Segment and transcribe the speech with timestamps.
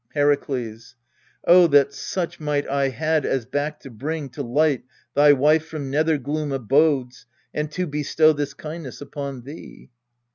[0.15, 0.95] Herakles.
[1.45, 5.91] Oh, that such might I had as back to bring To light thy wife from
[5.91, 9.91] nethergloom abodes, And to bestow this kindness upon thee